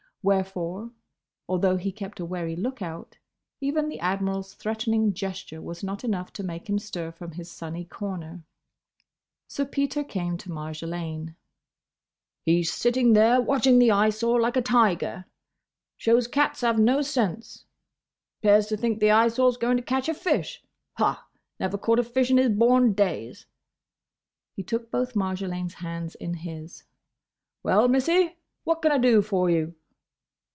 [0.23, 0.91] Wherefore,
[1.49, 3.17] although he kept a wary look out,
[3.59, 7.85] even the Admiral's threatening gesture was not enough to make him stir from his sunny
[7.85, 8.43] corner.
[9.47, 11.35] Sir Peter came to Marjolaine.
[12.45, 15.25] "He's sitting there, watching the Eyesore like a tiger.
[15.97, 17.65] Shows cats have no sense.
[18.43, 20.61] 'Pears to think the Eyesore's going to catch a fish!
[20.99, 21.27] Ha!
[21.59, 23.47] Never caught a fish in his born days!"
[24.55, 26.83] He took both Marjolaine's hands in his.
[27.63, 29.73] "Well, Missie; what can I do for you?"